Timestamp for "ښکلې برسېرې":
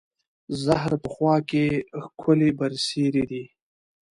2.03-3.23